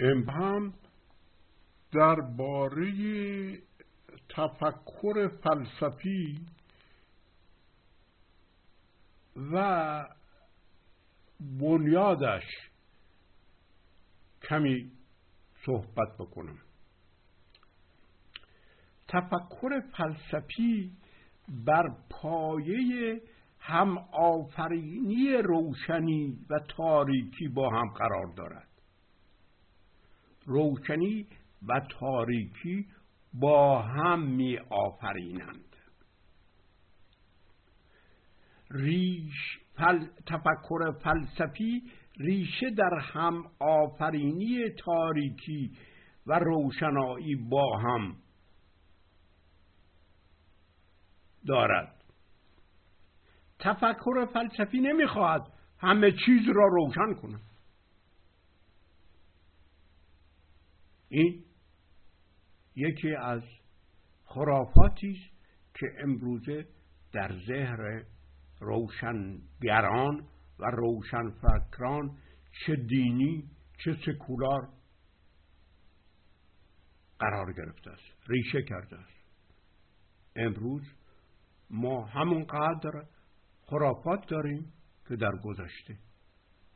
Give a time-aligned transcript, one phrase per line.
[0.00, 0.74] هم
[1.92, 2.92] درباره
[4.28, 6.46] تفکر فلسفی
[9.52, 10.06] و
[11.40, 12.44] بنیادش
[14.48, 14.90] کمی
[15.66, 16.58] صحبت بکنم.
[19.08, 20.92] تفکر فلسفی
[21.48, 23.20] بر پایه
[23.60, 28.65] هم آفرینی روشنی و تاریکی با هم قرار دارد.
[30.46, 31.26] روشنی
[31.68, 32.86] و تاریکی
[33.34, 35.76] با هم می آفرینند
[38.70, 40.06] ریش فل...
[40.26, 41.82] تفکر فلسفی
[42.18, 45.76] ریشه در هم آفرینی تاریکی
[46.26, 48.16] و روشنایی با هم
[51.46, 52.04] دارد.
[53.58, 55.42] تفکر فلسفی نمی‌خواهد
[55.78, 57.45] همه چیز را روشن کند.
[61.08, 61.44] این
[62.74, 63.42] یکی از
[64.24, 65.36] خرافاتی است
[65.74, 66.66] که امروزه
[67.12, 68.04] در ذهن
[68.60, 70.26] روشنگران
[70.58, 72.18] و روشنفکران
[72.66, 73.50] چه دینی
[73.84, 74.68] چه سکولار
[77.18, 79.16] قرار گرفته است ریشه کرده است.
[80.36, 80.82] امروز
[81.70, 83.06] ما همون قدر
[83.62, 84.72] خرافات داریم
[85.08, 85.98] که در گذشته.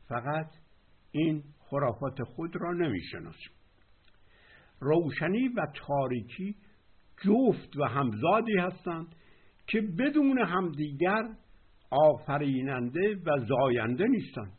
[0.07, 0.51] فقط
[1.11, 3.51] این خرافات خود را نمی‌شناسیم.
[4.81, 6.55] روشنی و تاریکی
[7.23, 9.15] جفت و همزادی هستند
[9.67, 11.23] که بدون همدیگر
[11.91, 14.57] آفریننده و زاینده نیستند.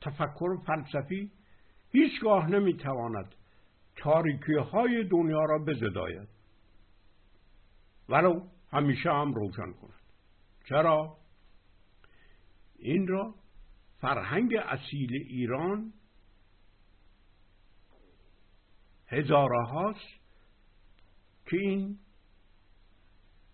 [0.00, 1.30] تفکر فلسفی
[1.92, 3.34] هیچگاه نمی‌تواند
[3.96, 6.28] تاریکی های دنیا را بزداید.
[8.08, 10.00] ولو همیشه هم روشن کند.
[10.68, 11.16] چرا؟
[12.78, 13.34] این را
[14.00, 15.92] فرهنگ اصیل ایران
[19.08, 20.20] هزاره هاست
[21.46, 21.98] که این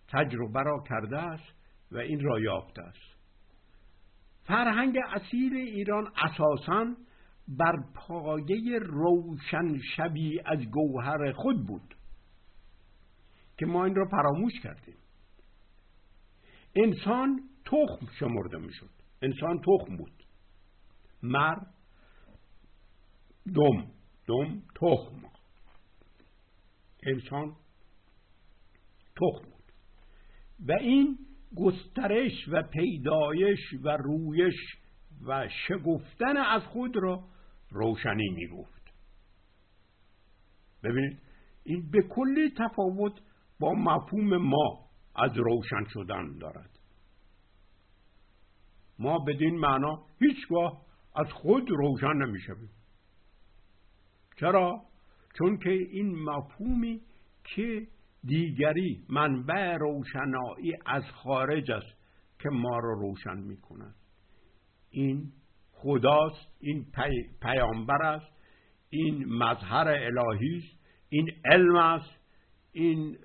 [0.09, 1.54] تجربه را کرده است
[1.93, 3.12] و این را یافته است.
[4.44, 6.94] فرهنگ اصیل ایران اساسا
[7.49, 11.94] بر پایه روشن شبی از گوهر خود بود
[13.59, 14.97] که ما این را فراموش کردیم.
[16.76, 18.91] انسان تخم شمرده می‌شد.
[19.22, 20.25] انسان تخم بود.
[21.22, 21.56] مر
[23.55, 23.87] دم
[24.26, 25.31] دم تخم.
[27.02, 27.56] انسان
[29.16, 29.72] تخم بود.
[30.68, 31.18] و این
[31.56, 34.54] گسترش و پیدایش و رویش
[35.26, 37.24] و شگفتن از خود را
[37.70, 38.92] روشنی می گفت
[40.82, 41.18] ببینید
[41.64, 43.20] این به کلی تفاوت
[43.60, 46.78] با مفهوم ما از روشن شدن دارد.
[48.98, 50.86] ما بدین معنا هیچگاه
[51.16, 52.70] از خود روشن نمی‌شویم.
[54.40, 54.91] چرا؟
[55.38, 57.00] چون که این مفهومی
[57.44, 57.87] که
[58.25, 61.97] دیگری منبع روشنایی از خارج است
[62.38, 63.94] که ما را روشن می کند
[64.91, 65.32] این
[65.72, 67.12] خداست این پی،
[67.43, 68.32] پیامبر است
[68.91, 70.78] این مظهر الهی است
[71.09, 72.20] این علم است
[72.72, 73.19] این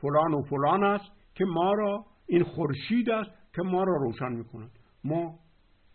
[0.00, 4.44] فلان و فلان است که ما را این خورشید است که ما را روشن می
[4.44, 4.70] کند
[5.04, 5.38] ما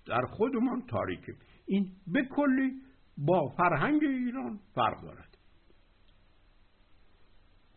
[0.05, 1.35] در خودمان تاریکیم.
[1.65, 2.71] این به کلی
[3.17, 5.37] با فرهنگ ایران فرق دارد.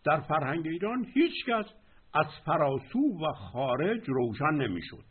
[0.05, 1.67] در فرهنگ ایران هیچکس
[2.15, 5.05] از فراسو و خارج روشن نمی‌شد.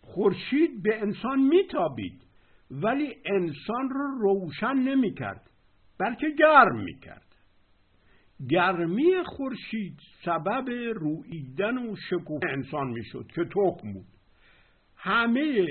[0.00, 2.22] خورشید به انسان میتابید
[2.70, 5.50] ولی انسان را روشن نمی‌کرد
[5.98, 7.24] بلکه گرم می‌کرد.
[8.50, 14.06] گرمی خورشید سبب رویدن و شکوه انسان می‌شد که تخم بود.
[14.96, 15.66] همه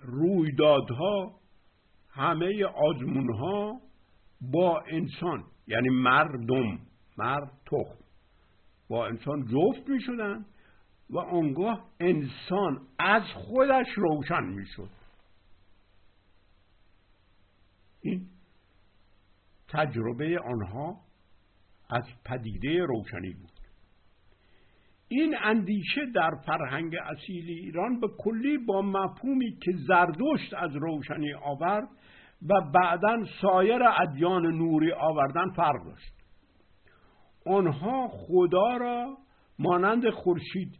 [0.00, 1.40] رویدادها
[2.16, 3.80] همه آزمونها
[4.40, 6.78] با انسان یعنی مردم
[7.18, 8.04] مرد تخم
[8.88, 10.44] با انسان جفت می شدن
[11.10, 14.90] و آنگاه انسان از خودش روشن می شد
[18.00, 18.28] این
[19.68, 21.00] تجربه آنها
[21.90, 23.65] از پدیده روشنی بود.
[25.08, 31.88] این اندیشه در فرهنگ اصیل ایران به کلی با مفهومی که زردشت از روشنی آورد
[32.48, 36.12] و بعدا سایر ادیان نوری آوردن فرق داشت.
[37.46, 39.16] آنها خدا را
[39.58, 40.78] مانند خورشید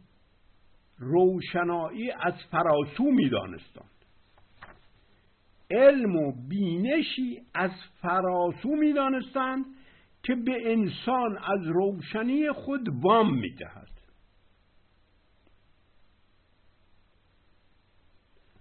[0.99, 3.91] روشنایی از فراسو می‌دانستند.
[5.71, 7.71] علم و بینشی از
[8.01, 9.65] فراسو می‌دانستند
[10.23, 13.86] که به انسان از روشنی خود وام می‌دهد.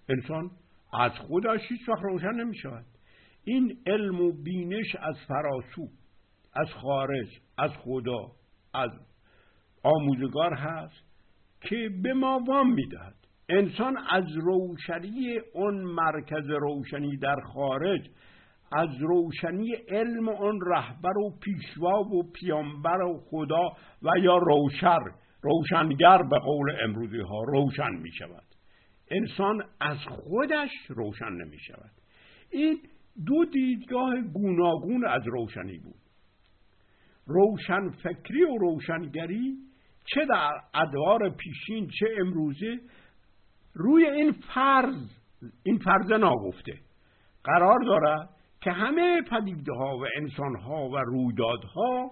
[0.08, 0.50] انسان
[0.92, 2.84] از خودش هیچ وقت روشن نمی شود
[3.44, 5.88] این علم و بینش از فراسو
[6.54, 8.32] از خارج از خدا
[8.74, 8.90] از
[9.82, 11.06] آموزگار هست
[11.60, 13.14] که به ما وام می‌دهد.
[13.48, 18.00] انسان از روشنی اون مرکز روشنی در خارج
[18.72, 23.68] از روشنی علم اون رهبر و پیشوا و پیامبر و خدا
[24.02, 25.00] و یا روشر
[25.42, 28.45] روشنگر به قول امروزی ها روشن می شود
[29.10, 31.90] انسان از خودش روشن نمی شود
[32.50, 32.78] این
[33.26, 36.00] دو دیدگاه گوناگون از روشنی بود.
[37.26, 39.56] روشن فکری و روشنگری
[40.04, 42.80] چه در ادوار پیشین چه امروزه
[43.74, 45.10] روی این فرض
[45.62, 46.78] این فرض ناگفته.
[47.44, 48.28] قرار دارد
[48.60, 52.10] که همه پدیده ها و انسان ها و رویدادها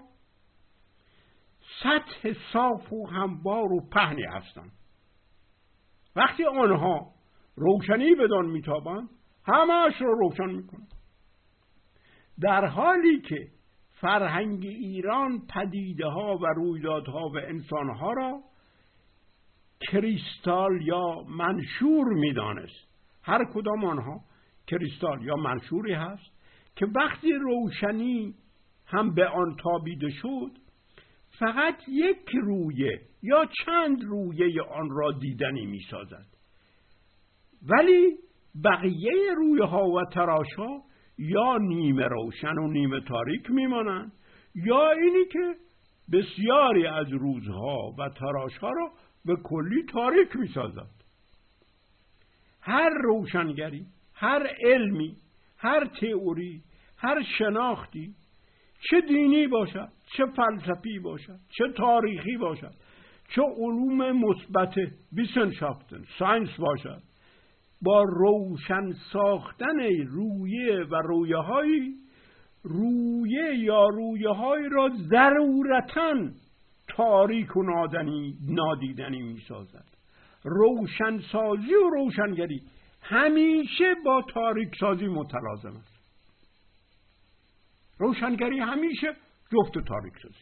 [1.83, 4.73] سطح صاف و هموار و پهنی هستند.
[6.17, 7.11] وقتی آنها
[7.57, 9.09] روشنی بدان میتابند
[9.47, 10.95] همهاش رو روشن می‌کنند.
[12.41, 13.49] در حالی که
[13.91, 18.41] فرهنگ ایران پدیده ها و رویدادها و انسان ها را
[19.81, 22.89] کریستال یا منشور می‌دانست
[23.23, 24.21] هر کدام آنها
[24.67, 26.33] کریستال یا منشوری هست
[26.77, 28.35] که وقتی روشنی
[28.87, 30.51] هم به آن تابیده شد
[31.39, 36.27] فقط یک رویه یا چند رویه آن را دیدنی می سازد
[37.69, 38.19] ولی
[38.65, 40.83] بقیه رویه ها و تراش ها
[41.19, 44.13] یا نیمه روشن و نیمه تاریک میمانند
[44.55, 45.55] یا اینی که
[46.13, 48.91] بسیاری از روزها و تراش ها را
[49.25, 50.91] به کلی تاریک می سازد
[52.61, 55.17] هر روشنگری هر علمی
[55.57, 56.63] هر تئوری
[56.97, 58.15] هر شناختی
[58.91, 62.75] چه دینی باشد چه فلسفی باشد چه تاریخی باشد
[63.29, 64.75] چه علوم مثبت
[65.13, 67.03] ویسنشافتن ساینس باشد.
[67.83, 71.95] با روشن ساختن رویه و رویه های
[72.63, 76.15] رویه یا رویه های را ضرورتا
[76.89, 79.85] تاریک و نادنی نادیدنی می سازد
[80.45, 82.63] روشنسازی و روشنگری
[83.03, 85.94] همیشه با تاریک سازی متلازم است
[87.99, 89.17] روشنگری همیشه
[89.53, 90.35] جفت تاریک سازی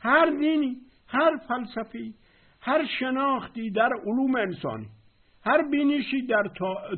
[0.00, 0.76] هر دینی
[1.08, 2.14] هر فلسفی
[2.60, 4.88] هر شناختی در علوم انسانی
[5.44, 6.50] هر بینشی در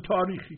[0.03, 0.57] تاریخی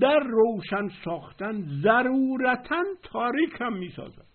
[0.00, 4.26] در روشن ساختن ضرورتا تاریک هم می سازد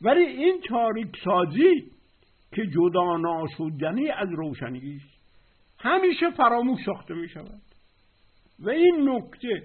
[0.00, 1.90] ولی این تاریک سازی
[2.54, 5.20] که جدا ناشدنی از روشنی است
[5.78, 7.62] همیشه فراموش ساخته می شود
[8.58, 9.62] و این نکته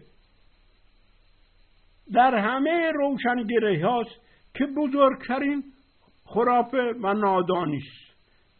[2.13, 4.21] در همه روشنگری هاست
[4.53, 5.63] که بزرگترین
[6.25, 7.81] خرافه و نادانی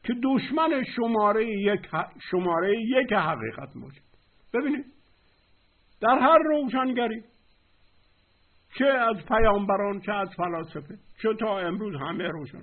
[0.04, 1.88] که دشمن شماره یک
[2.32, 4.02] شماره یک حقیقت باشد.
[4.54, 4.86] ببینید
[6.02, 7.24] در هر روشنگری
[8.78, 12.62] چه از پیامبران چه از فلاسفه چه تا امروز همه روشن.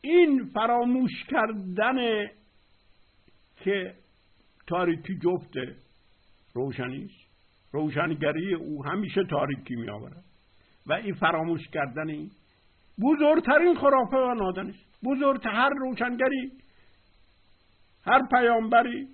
[0.00, 2.26] این فراموش کردن
[3.56, 3.94] که
[4.66, 5.52] تاریکی جفت
[6.54, 7.10] روشنی
[7.72, 10.24] روشنگری او همیشه تاریکی می آورد
[10.86, 12.30] و این فراموش کردن این
[13.02, 14.74] بزرگترین خرافه و نادانی
[15.04, 16.52] بزرگ هر روشنگری
[18.04, 19.08] هر پیامبری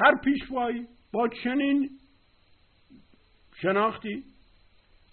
[0.00, 1.90] هر پیشوایی با چنین
[3.62, 4.24] شناختی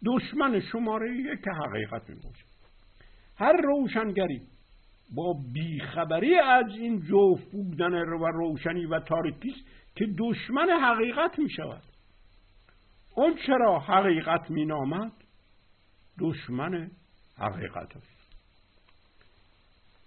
[0.05, 2.45] دشمن شماره یک حقیقت می باشه.
[3.37, 4.41] هر روشنگری
[5.15, 9.55] با بیخبری از این جفت بودن و روشنی و تاریکی
[9.95, 11.83] که دشمن حقیقت می شود.
[13.15, 15.11] اون چرا حقیقت می نامد؟
[16.19, 16.91] دشمن
[17.37, 18.35] حقیقت است.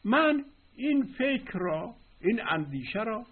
[0.05, 3.27] من این فکر را این اندیشه را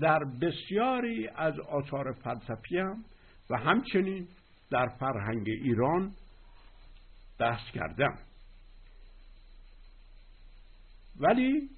[0.00, 3.04] در بسیاری از آثار فلسفیم
[3.50, 4.28] و همچنین
[4.70, 6.12] در فرهنگ ایران
[7.40, 8.18] دست کردم.
[11.20, 11.70] ولی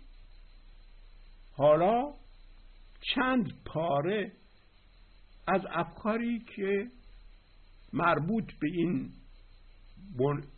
[1.56, 2.14] حالا
[3.14, 4.32] چند پاره
[5.48, 6.86] از افکاری که
[7.92, 9.10] مربوط به این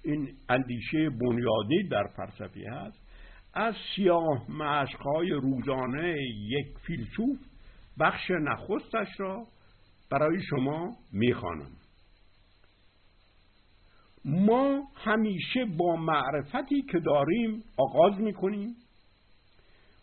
[0.04, 2.98] این اندیشه بنیادی در فلسفه هست
[3.54, 6.16] از سیاه مشقهای روزانه
[6.48, 7.38] یک فیلسوف
[8.00, 9.46] بخش نخستش را
[10.10, 11.70] برای شما می‌خوانم.
[14.24, 18.76] ما همیشه با معرفتی که داریم آغاز می‌کنیم.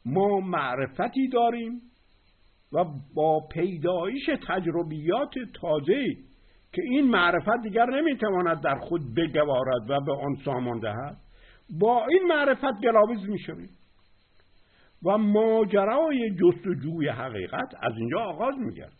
[0.06, 1.82] ما معرفتی داریم
[2.74, 6.06] و با پیدایش تجربیات تازه
[6.74, 11.18] که این معرفت دیگر نمی‌تواند در خود بگوارد و به آن سامان دهد
[11.80, 13.70] با این معرفت گلاویز می‌شویم.
[15.06, 18.94] و ماجرای جستجوی حقیقت از اینجا آغاز میگرد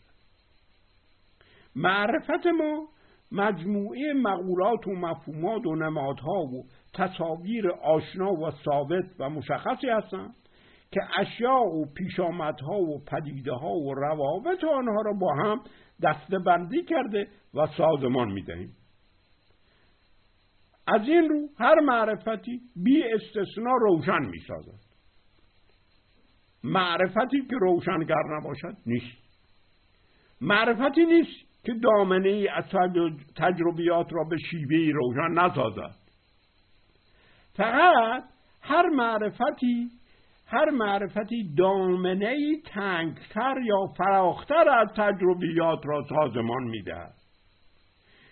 [1.76, 2.88] معرفت ما
[3.32, 6.64] مجموعه مقولات و مفهومات و نمادها و
[6.94, 10.34] تصاویر آشنا و ثابت و مشخصی هستند
[10.94, 15.60] که اشیاء و پیشامدها و پدیده ها و روابط آنها را با هم
[16.02, 18.76] دسته بندی کرده و سازمان می دهیم.
[20.86, 24.84] از این رو هر معرفتی بی استثنا روشن می سازد.
[26.64, 29.24] معرفتی که روشنگر نباشد نیست.
[30.40, 32.64] معرفتی نیست که دامنه ای از
[33.36, 35.96] تجربیات را به شیوهی روشن نسازد.
[37.56, 38.24] فقط
[38.60, 39.90] هر معرفتی
[40.46, 47.14] هر معرفتی دامنه تنگتر یا فراختر از تجربیات را سازمان می‌دهد.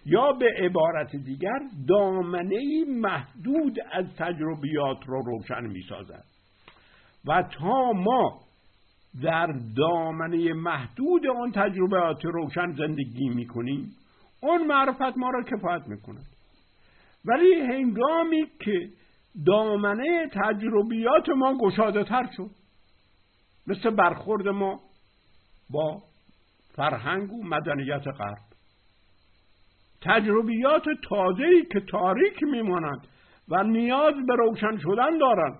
[0.07, 6.25] یا به عبارت دیگر دامنه محدود از تجربیات را روشن می سازد
[7.26, 8.40] و تا ما
[9.23, 13.97] در دامنه محدود آن تجربیات روشن زندگی می کنیم
[14.40, 16.26] اون معرفت ما را کفایت می کند
[17.25, 18.88] ولی هنگامی که
[19.47, 22.51] دامنه تجربیات ما گشاده تر شد.
[23.67, 24.81] مثل برخورد ما
[25.71, 26.03] با
[26.75, 28.53] فرهنگ و مدنیت غرب.
[30.03, 33.07] تجربیات تازه‌ای که تاریک میمانند
[33.49, 35.59] و نیاز به روشن شدن دارند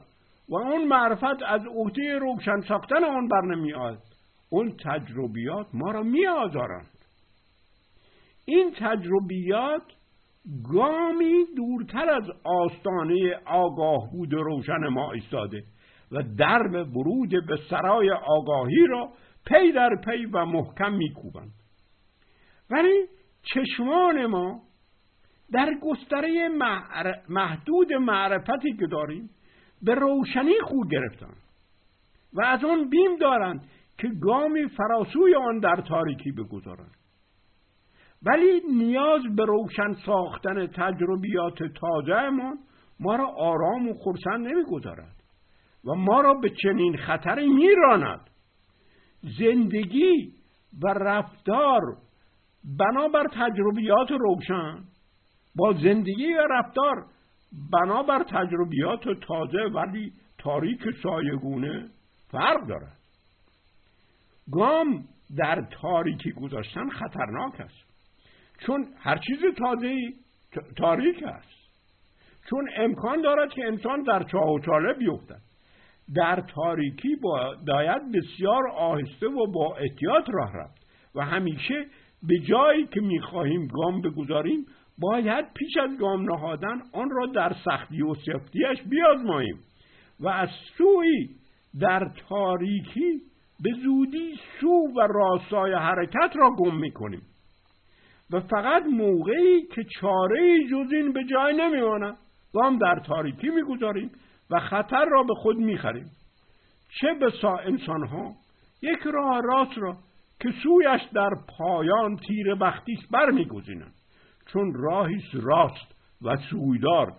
[0.49, 3.99] و اون معرفت از عهده روشن ساختن آن بر نمیآید.
[4.50, 7.07] اون تجربیات ما را میآزارند.
[8.45, 9.83] این تجربیات
[10.72, 15.64] گامی دورتر از آستانه آگاه بود روشن ما ایستاده
[16.12, 19.12] و درب ورود به سرای آگاهی را
[19.46, 21.52] پی در پی و محکم میکوبند.
[22.70, 23.06] ولی
[23.42, 24.62] چشمان ما
[25.52, 26.49] در گستره
[27.28, 29.30] محدود معرفتی که داریم
[29.82, 31.34] به روشنی خود گرفتن
[32.32, 33.68] و از آن بیم دارند
[33.99, 37.01] که گامی فراسوی آن در تاریکی بگذارند.
[38.26, 42.59] ولی نیاز به روشن ساختن تجربیات تازهمان
[43.00, 45.23] ما را آرام و خرسند نمی‌گذارد
[45.85, 48.31] و ما را به چنین خطری میراند.
[49.38, 50.35] زندگی
[50.83, 51.81] و رفتار
[52.79, 54.85] بنابر تجربیات روشن
[55.57, 57.07] با زندگی و رفتار
[57.73, 61.88] بنابر تجربیات تازه ولی تاریک سایگونه
[62.31, 62.99] فرق دارد.
[64.52, 65.05] گام
[65.37, 67.91] در تاریکی گذاشتن خطرناک است.
[68.66, 69.95] چون هر چیز تازه
[70.76, 71.62] تاریک است.
[72.50, 75.40] چون امکان دارد که انسان در چاه و چاله بیفتد.
[76.14, 77.16] در تاریکی
[77.66, 80.83] باید بسیار آهسته و با احتیاط راه رفت
[81.14, 81.87] و همیشه
[82.28, 84.66] به جایی که می‌خواهیم گام بگذاریم
[84.99, 89.59] باید پیش از گام نهادن آن را در سختی و سفتیش بیازماییم
[90.21, 91.28] و از سوی
[91.81, 93.21] در تاریکی
[93.62, 97.23] به زودی سو و راستای حرکت را گم می‌کنیم.
[98.31, 102.17] و فقط موقعی که چاره جز این به جای نمیماند
[102.52, 104.11] گام در تاریکی می‌گذاریم
[104.50, 106.11] و خطر را به خود می‌خریم.
[107.00, 108.35] چه بسا انسان ها
[108.83, 109.97] یک راه راست را
[110.41, 113.95] که سویش در پایان تیر بختیش برمیگزینند.
[114.47, 117.12] چون راهی راست و سویدار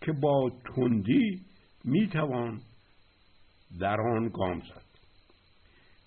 [0.00, 1.40] که با تندی
[1.84, 2.60] می‌توان
[3.80, 4.88] در آن گام زد.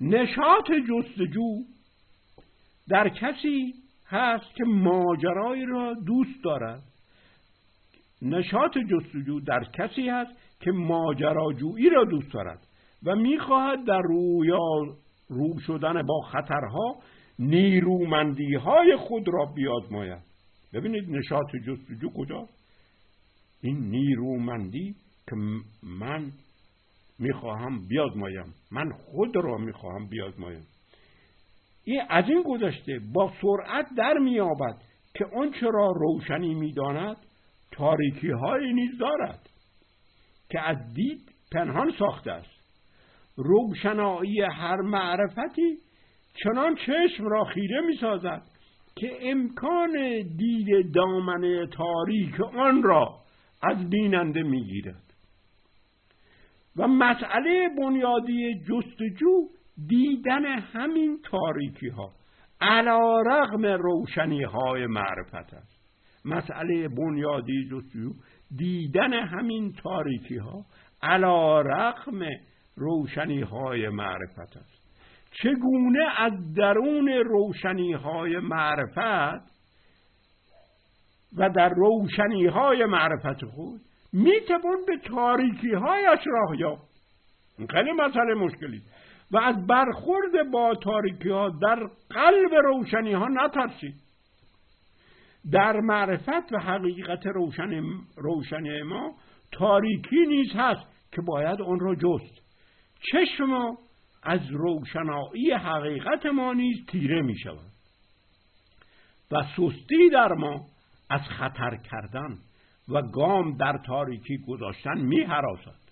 [0.01, 1.63] نشاط جستجو
[2.89, 3.73] در کسی
[4.11, 6.83] هست که ماجرایی را دوست دارد.
[8.21, 12.67] نشاط جستجو در کسی هست که ماجراجویی را دوست دارد
[13.03, 14.59] و می‌خواهد در رویا
[15.29, 16.95] رو شدن با خطرها
[17.39, 20.21] نیرومندی های خود را بیازماید.
[20.73, 22.47] ببینید نشاط جستجو کجا؟
[23.61, 24.95] این نیرومندی
[25.29, 25.35] که
[25.83, 26.31] من
[27.19, 28.53] می‌خواهم بیازمایم.
[28.71, 30.63] من خود را می‌خواهم بیازمایم.
[31.83, 34.75] این از این گذشته با سرعت در میابد
[35.13, 37.17] که آنچه را روشنی می‌داند
[37.71, 39.49] تاریکی های نیز دارد
[40.49, 42.61] که از دید پنهان ساخته است.
[43.35, 45.77] روشنایی هر معرفتی
[46.43, 48.41] چنان چشم را خیره می سازد
[48.95, 49.91] که امکان
[50.37, 53.19] دید دامنه تاریک آن را
[53.63, 55.13] از بیننده می گیرد
[56.77, 59.47] و مسئله بنیادی جستجو
[59.87, 62.11] دیدن همین تاریکی ها
[62.61, 65.81] علا رغم روشنی های معرفت است.
[66.25, 68.13] مسئله بنیادی جستجو
[68.57, 70.65] دیدن همین تاریکی ها
[71.03, 72.19] علا رغم
[72.75, 74.81] روشنی های معرفت است.
[75.31, 79.51] چگونه از درون روشنی های معرفت
[81.37, 83.81] و در روشنی های معرفت خود
[84.13, 86.91] می‌توان به تاریکی هایش راه یافت؟
[87.69, 88.81] خیلی مسئله مشکلی.
[89.31, 93.95] و از برخورد با تاریکی ها در قلب روشنی ها نترسید.
[95.51, 97.83] در معرفت و حقیقت روشن
[98.17, 99.15] روشنی ما
[99.51, 102.41] تاریکی نیز هست که باید آن را جست.
[103.11, 103.77] چشم
[104.23, 107.71] از روشنایی حقیقت ما نیز تیره می شود
[109.31, 110.65] و سستی در ما
[111.09, 112.37] از خطر کردن
[112.89, 115.90] و گام در تاریکی گذاشتن می حراسد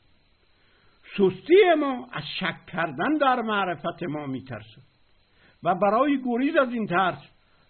[1.18, 4.90] سستی ما از شک کردن در معرفت ما می ترسد
[5.64, 7.20] و برای گریز از این ترس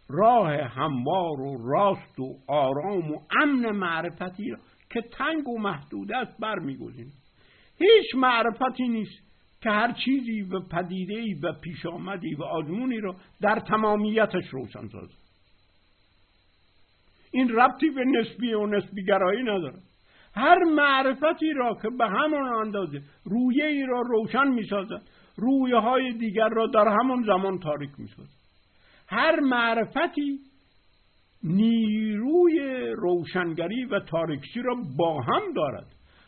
[0.09, 4.57] راه هموار و راست و آرام و امن معرفتی را
[4.89, 7.13] که تنگ و محدود است برمیگزینیم.
[7.77, 9.29] هیچ معرفتی نیست
[9.61, 15.19] که هر چیزی و پدیدهی و پیش آمدی و آزمونی را در تمامیتش روشن سازد.
[17.31, 19.81] این ربطی به نسبی و نسبیگرایی نداره
[20.39, 25.01] هر معرفتی را که به همان اندازه رویه ای را روشن می سازد
[25.37, 28.39] رویه های دیگر را در همان زمان تاریک می سازد
[29.07, 30.39] هر معرفتی
[31.43, 35.87] نیروی روشنگری و تاریکسی را با هم دارد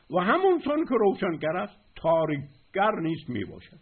[0.10, 3.80] و همون سان که روشنگر است تاریکگر نیست می باشد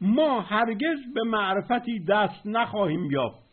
[0.00, 3.50] ما هرگز به معرفتی دست نخواهیم یافت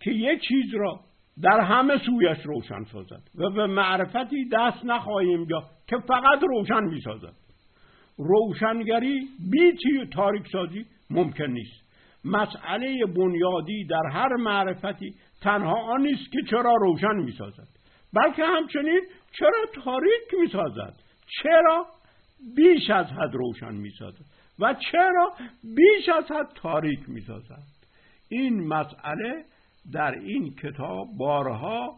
[0.00, 1.00] که یک چیز را
[1.42, 7.00] در همه سویش روشن سازد و به معرفتی دست نخواهیم یا که فقط روشن می
[7.00, 7.34] سازد
[8.18, 11.84] روشنگری بی تاریک سازی ممکن نیست.
[12.24, 17.68] مسئله بنیادی در هر معرفتی تنها آن نیست که چرا روشن می سازد
[18.14, 19.00] بلکه همچنین
[19.38, 20.94] چرا تاریک می سازد
[21.42, 21.86] چرا
[22.56, 24.24] بیش از حد روشن می سازد
[24.58, 25.32] و چرا
[25.76, 27.62] بیش از حد تاریک می سازد
[28.28, 29.44] این مسئله
[29.92, 31.96] در این کتاب بارها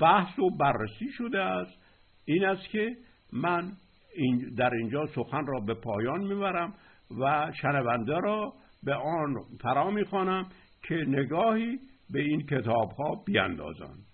[0.00, 1.78] بحث و بررسی شده است.
[2.24, 2.96] این است که
[3.32, 3.72] من
[4.56, 6.74] در اینجا سخن را به پایان می‌برم
[7.20, 10.48] و شنونده را به آن فرا می‌خوانم
[10.88, 11.78] که نگاهی
[12.10, 14.05] به این کتاب ها بیاندازند.